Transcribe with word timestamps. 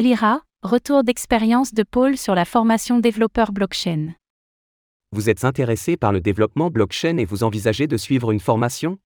Alira, 0.00 0.40
retour 0.62 1.04
d'expérience 1.04 1.74
de 1.74 1.82
Paul 1.82 2.16
sur 2.16 2.34
la 2.34 2.46
formation 2.46 3.00
développeur 3.00 3.52
blockchain. 3.52 4.14
Vous 5.12 5.28
êtes 5.28 5.44
intéressé 5.44 5.98
par 5.98 6.10
le 6.10 6.22
développement 6.22 6.70
blockchain 6.70 7.18
et 7.18 7.26
vous 7.26 7.44
envisagez 7.44 7.86
de 7.86 7.98
suivre 7.98 8.30
une 8.30 8.40
formation? 8.40 8.98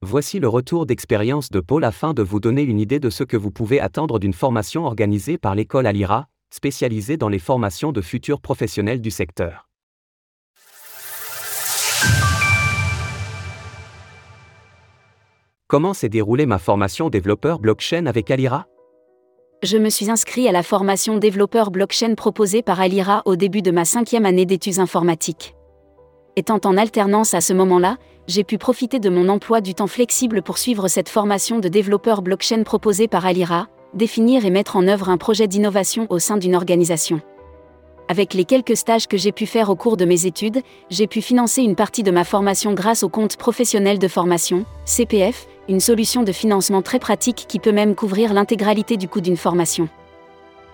Voici 0.00 0.40
le 0.40 0.48
retour 0.48 0.86
d'expérience 0.86 1.50
de 1.50 1.60
Paul 1.60 1.84
afin 1.84 2.14
de 2.14 2.22
vous 2.22 2.40
donner 2.40 2.62
une 2.62 2.80
idée 2.80 3.00
de 3.00 3.10
ce 3.10 3.22
que 3.22 3.36
vous 3.36 3.50
pouvez 3.50 3.80
attendre 3.80 4.18
d'une 4.18 4.32
formation 4.32 4.86
organisée 4.86 5.36
par 5.36 5.54
l'école 5.54 5.86
Alira, 5.86 6.28
spécialisée 6.54 7.18
dans 7.18 7.28
les 7.28 7.38
formations 7.38 7.92
de 7.92 8.00
futurs 8.00 8.40
professionnels 8.40 9.02
du 9.02 9.10
secteur. 9.10 9.68
Comment 15.66 15.92
s'est 15.92 16.08
déroulée 16.08 16.46
ma 16.46 16.58
formation 16.58 17.10
développeur 17.10 17.58
blockchain 17.58 18.06
avec 18.06 18.30
Alira? 18.30 18.66
Je 19.64 19.76
me 19.76 19.90
suis 19.90 20.08
inscrit 20.08 20.46
à 20.46 20.52
la 20.52 20.62
formation 20.62 21.16
développeur 21.16 21.72
blockchain 21.72 22.14
proposée 22.14 22.62
par 22.62 22.78
Alira 22.78 23.22
au 23.24 23.34
début 23.34 23.60
de 23.60 23.72
ma 23.72 23.84
cinquième 23.84 24.24
année 24.24 24.46
d'études 24.46 24.78
informatiques. 24.78 25.56
Étant 26.36 26.60
en 26.64 26.76
alternance 26.76 27.34
à 27.34 27.40
ce 27.40 27.52
moment-là, 27.54 27.96
j'ai 28.28 28.44
pu 28.44 28.56
profiter 28.56 29.00
de 29.00 29.10
mon 29.10 29.28
emploi 29.28 29.60
du 29.60 29.74
temps 29.74 29.88
flexible 29.88 30.42
pour 30.42 30.58
suivre 30.58 30.86
cette 30.86 31.08
formation 31.08 31.58
de 31.58 31.66
développeur 31.66 32.22
blockchain 32.22 32.62
proposée 32.62 33.08
par 33.08 33.26
Alira, 33.26 33.66
définir 33.94 34.44
et 34.44 34.50
mettre 34.50 34.76
en 34.76 34.86
œuvre 34.86 35.08
un 35.08 35.16
projet 35.16 35.48
d'innovation 35.48 36.06
au 36.08 36.20
sein 36.20 36.36
d'une 36.36 36.54
organisation. 36.54 37.20
Avec 38.06 38.34
les 38.34 38.44
quelques 38.44 38.76
stages 38.76 39.08
que 39.08 39.16
j'ai 39.16 39.32
pu 39.32 39.44
faire 39.44 39.70
au 39.70 39.76
cours 39.76 39.96
de 39.96 40.04
mes 40.04 40.24
études, 40.24 40.62
j'ai 40.88 41.08
pu 41.08 41.20
financer 41.20 41.62
une 41.62 41.74
partie 41.74 42.04
de 42.04 42.12
ma 42.12 42.22
formation 42.22 42.74
grâce 42.74 43.02
au 43.02 43.08
compte 43.08 43.36
professionnel 43.36 43.98
de 43.98 44.06
formation, 44.06 44.64
CPF, 44.84 45.48
une 45.68 45.80
solution 45.80 46.22
de 46.22 46.32
financement 46.32 46.80
très 46.80 46.98
pratique 46.98 47.44
qui 47.46 47.58
peut 47.58 47.72
même 47.72 47.94
couvrir 47.94 48.32
l'intégralité 48.32 48.96
du 48.96 49.06
coût 49.06 49.20
d'une 49.20 49.36
formation. 49.36 49.88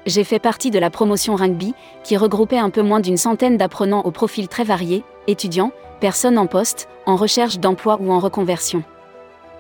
J'ai 0.06 0.22
fait 0.22 0.38
partie 0.38 0.70
de 0.70 0.78
la 0.78 0.90
promotion 0.90 1.34
Rugby, 1.34 1.74
qui 2.04 2.16
regroupait 2.16 2.58
un 2.58 2.70
peu 2.70 2.82
moins 2.82 3.00
d'une 3.00 3.16
centaine 3.16 3.56
d'apprenants 3.56 4.02
au 4.02 4.10
profil 4.10 4.48
très 4.48 4.64
variés, 4.64 5.02
étudiants, 5.26 5.72
personnes 6.00 6.38
en 6.38 6.46
poste, 6.46 6.88
en 7.06 7.16
recherche 7.16 7.58
d'emploi 7.58 7.98
ou 8.00 8.12
en 8.12 8.18
reconversion. 8.18 8.84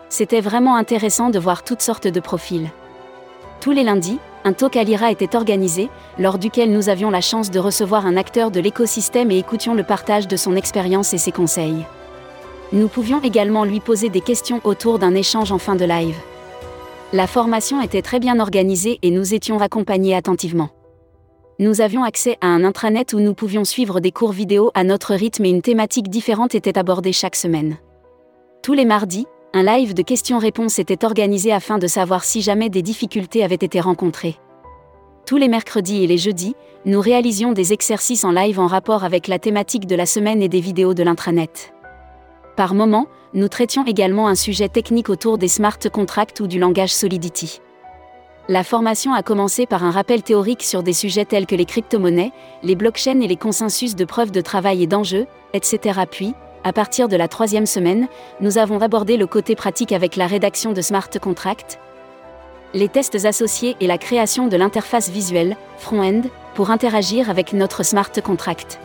C'était 0.08 0.40
vraiment 0.40 0.76
intéressant 0.76 1.30
de 1.30 1.38
voir 1.38 1.64
toutes 1.64 1.82
sortes 1.82 2.06
de 2.06 2.20
profils. 2.20 2.70
Tous 3.60 3.72
les 3.72 3.82
lundis, 3.82 4.18
un 4.44 4.52
talk 4.52 4.76
à 4.76 4.84
l'IRA 4.84 5.10
était 5.10 5.34
organisé, 5.34 5.88
lors 6.18 6.38
duquel 6.38 6.70
nous 6.70 6.90
avions 6.90 7.10
la 7.10 7.22
chance 7.22 7.50
de 7.50 7.58
recevoir 7.58 8.06
un 8.06 8.16
acteur 8.16 8.50
de 8.50 8.60
l'écosystème 8.60 9.30
et 9.30 9.38
écoutions 9.38 9.74
le 9.74 9.82
partage 9.82 10.28
de 10.28 10.36
son 10.36 10.54
expérience 10.54 11.14
et 11.14 11.18
ses 11.18 11.32
conseils. 11.32 11.86
Nous 12.72 12.88
pouvions 12.88 13.20
également 13.20 13.64
lui 13.64 13.80
poser 13.80 14.08
des 14.08 14.20
questions 14.20 14.60
autour 14.64 14.98
d'un 14.98 15.14
échange 15.14 15.52
en 15.52 15.58
fin 15.58 15.76
de 15.76 15.84
live. 15.84 16.16
La 17.12 17.26
formation 17.26 17.80
était 17.80 18.02
très 18.02 18.18
bien 18.18 18.40
organisée 18.40 18.98
et 19.02 19.10
nous 19.10 19.34
étions 19.34 19.60
accompagnés 19.60 20.16
attentivement. 20.16 20.70
Nous 21.60 21.80
avions 21.80 22.02
accès 22.02 22.36
à 22.40 22.48
un 22.48 22.64
intranet 22.64 23.12
où 23.12 23.20
nous 23.20 23.34
pouvions 23.34 23.64
suivre 23.64 24.00
des 24.00 24.10
cours 24.10 24.32
vidéo 24.32 24.72
à 24.74 24.82
notre 24.82 25.14
rythme 25.14 25.44
et 25.44 25.50
une 25.50 25.62
thématique 25.62 26.08
différente 26.08 26.56
était 26.56 26.76
abordée 26.76 27.12
chaque 27.12 27.36
semaine. 27.36 27.76
Tous 28.62 28.72
les 28.72 28.84
mardis, 28.84 29.26
un 29.52 29.62
live 29.62 29.94
de 29.94 30.02
questions-réponses 30.02 30.80
était 30.80 31.04
organisé 31.04 31.52
afin 31.52 31.78
de 31.78 31.86
savoir 31.86 32.24
si 32.24 32.42
jamais 32.42 32.70
des 32.70 32.82
difficultés 32.82 33.44
avaient 33.44 33.54
été 33.54 33.78
rencontrées. 33.78 34.36
Tous 35.26 35.36
les 35.36 35.48
mercredis 35.48 36.02
et 36.02 36.06
les 36.08 36.18
jeudis, 36.18 36.56
nous 36.86 37.00
réalisions 37.00 37.52
des 37.52 37.72
exercices 37.72 38.24
en 38.24 38.32
live 38.32 38.58
en 38.58 38.66
rapport 38.66 39.04
avec 39.04 39.28
la 39.28 39.38
thématique 39.38 39.86
de 39.86 39.94
la 39.94 40.06
semaine 40.06 40.42
et 40.42 40.48
des 40.48 40.60
vidéos 40.60 40.94
de 40.94 41.02
l'intranet. 41.02 41.73
Par 42.56 42.74
moment, 42.74 43.06
nous 43.32 43.48
traitions 43.48 43.84
également 43.84 44.28
un 44.28 44.36
sujet 44.36 44.68
technique 44.68 45.10
autour 45.10 45.38
des 45.38 45.48
smart 45.48 45.78
contracts 45.92 46.40
ou 46.40 46.46
du 46.46 46.58
langage 46.58 46.94
Solidity. 46.94 47.60
La 48.48 48.62
formation 48.62 49.12
a 49.12 49.22
commencé 49.22 49.66
par 49.66 49.84
un 49.84 49.90
rappel 49.90 50.22
théorique 50.22 50.62
sur 50.62 50.82
des 50.82 50.92
sujets 50.92 51.24
tels 51.24 51.46
que 51.46 51.56
les 51.56 51.64
crypto-monnaies, 51.64 52.32
les 52.62 52.76
blockchains 52.76 53.20
et 53.20 53.26
les 53.26 53.36
consensus 53.36 53.96
de 53.96 54.04
preuves 54.04 54.30
de 54.30 54.40
travail 54.40 54.82
et 54.82 54.86
d'enjeux, 54.86 55.26
etc. 55.52 56.00
Puis, 56.10 56.34
à 56.62 56.72
partir 56.72 57.08
de 57.08 57.16
la 57.16 57.26
troisième 57.26 57.66
semaine, 57.66 58.06
nous 58.40 58.58
avons 58.58 58.80
abordé 58.80 59.16
le 59.16 59.26
côté 59.26 59.56
pratique 59.56 59.92
avec 59.92 60.14
la 60.14 60.26
rédaction 60.26 60.72
de 60.72 60.80
smart 60.80 61.08
contracts, 61.20 61.80
les 62.74 62.88
tests 62.88 63.24
associés 63.24 63.76
et 63.80 63.86
la 63.86 63.98
création 63.98 64.48
de 64.48 64.56
l'interface 64.56 65.08
visuelle, 65.08 65.56
front-end, 65.78 66.22
pour 66.54 66.70
interagir 66.70 67.30
avec 67.30 67.52
notre 67.52 67.82
smart 67.82 68.10
contract. 68.22 68.78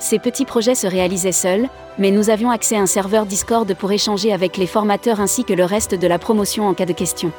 Ces 0.00 0.18
petits 0.18 0.46
projets 0.46 0.74
se 0.74 0.86
réalisaient 0.86 1.30
seuls, 1.30 1.68
mais 1.98 2.10
nous 2.10 2.30
avions 2.30 2.50
accès 2.50 2.74
à 2.74 2.80
un 2.80 2.86
serveur 2.86 3.26
Discord 3.26 3.72
pour 3.74 3.92
échanger 3.92 4.32
avec 4.32 4.56
les 4.56 4.66
formateurs 4.66 5.20
ainsi 5.20 5.44
que 5.44 5.52
le 5.52 5.64
reste 5.64 5.94
de 5.94 6.06
la 6.06 6.18
promotion 6.18 6.66
en 6.66 6.74
cas 6.74 6.86
de 6.86 6.94
questions. 6.94 7.32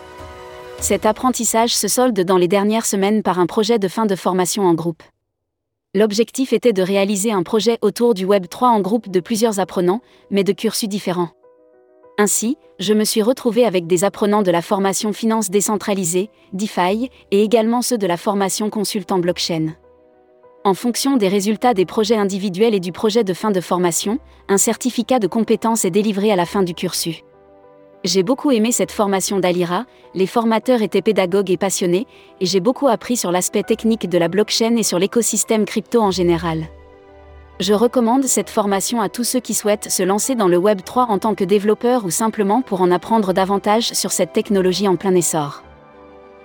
Cet 0.79 1.07
apprentissage 1.07 1.75
se 1.75 1.87
solde 1.87 2.21
dans 2.21 2.37
les 2.37 2.47
dernières 2.47 2.85
semaines 2.85 3.23
par 3.23 3.39
un 3.39 3.47
projet 3.47 3.79
de 3.79 3.87
fin 3.87 4.05
de 4.05 4.15
formation 4.15 4.63
en 4.63 4.75
groupe. 4.75 5.01
L'objectif 5.95 6.53
était 6.53 6.71
de 6.71 6.83
réaliser 6.83 7.31
un 7.31 7.41
projet 7.41 7.79
autour 7.81 8.13
du 8.13 8.25
Web 8.25 8.45
3 8.47 8.69
en 8.69 8.79
groupe 8.79 9.09
de 9.09 9.19
plusieurs 9.19 9.59
apprenants, 9.59 10.01
mais 10.29 10.43
de 10.43 10.53
cursus 10.53 10.87
différents. 10.87 11.29
Ainsi, 12.19 12.57
je 12.79 12.93
me 12.93 13.05
suis 13.05 13.23
retrouvé 13.23 13.65
avec 13.65 13.87
des 13.87 14.03
apprenants 14.03 14.43
de 14.43 14.51
la 14.51 14.61
formation 14.61 15.13
finance 15.13 15.49
décentralisée, 15.49 16.29
DeFi, 16.53 17.09
et 17.31 17.41
également 17.41 17.81
ceux 17.81 17.97
de 17.97 18.07
la 18.07 18.17
formation 18.17 18.69
consultant 18.69 19.17
blockchain. 19.17 19.73
En 20.63 20.75
fonction 20.75 21.17
des 21.17 21.27
résultats 21.27 21.73
des 21.73 21.87
projets 21.87 22.17
individuels 22.17 22.75
et 22.75 22.79
du 22.79 22.91
projet 22.91 23.23
de 23.23 23.33
fin 23.33 23.49
de 23.49 23.61
formation, 23.61 24.19
un 24.47 24.57
certificat 24.57 25.17
de 25.17 25.25
compétence 25.25 25.85
est 25.85 25.89
délivré 25.91 26.31
à 26.31 26.35
la 26.35 26.45
fin 26.45 26.61
du 26.61 26.75
cursus. 26.75 27.23
J'ai 28.03 28.21
beaucoup 28.21 28.51
aimé 28.51 28.71
cette 28.71 28.91
formation 28.91 29.39
d'Alira, 29.39 29.85
les 30.13 30.27
formateurs 30.27 30.83
étaient 30.83 31.01
pédagogues 31.01 31.49
et 31.49 31.57
passionnés, 31.57 32.05
et 32.39 32.45
j'ai 32.45 32.59
beaucoup 32.59 32.87
appris 32.87 33.17
sur 33.17 33.31
l'aspect 33.31 33.63
technique 33.63 34.07
de 34.07 34.17
la 34.19 34.27
blockchain 34.27 34.75
et 34.75 34.83
sur 34.83 34.99
l'écosystème 34.99 35.65
crypto 35.65 35.99
en 35.99 36.11
général. 36.11 36.67
Je 37.59 37.73
recommande 37.73 38.25
cette 38.25 38.49
formation 38.51 39.01
à 39.01 39.09
tous 39.09 39.23
ceux 39.23 39.39
qui 39.39 39.55
souhaitent 39.55 39.89
se 39.89 40.03
lancer 40.03 40.35
dans 40.35 40.47
le 40.47 40.57
Web 40.57 40.81
3 40.83 41.07
en 41.09 41.17
tant 41.17 41.33
que 41.33 41.43
développeur 41.43 42.05
ou 42.05 42.11
simplement 42.11 42.61
pour 42.61 42.81
en 42.81 42.91
apprendre 42.91 43.33
davantage 43.33 43.93
sur 43.93 44.11
cette 44.11 44.33
technologie 44.33 44.87
en 44.87 44.95
plein 44.95 45.15
essor. 45.15 45.63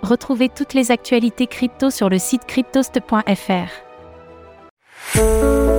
Retrouvez 0.02 0.48
toutes 0.48 0.72
les 0.72 0.90
actualités 0.90 1.46
crypto 1.46 1.90
sur 1.90 2.08
le 2.08 2.18
site 2.18 2.46
cryptost.fr. 2.46 3.85
oh 5.14 5.75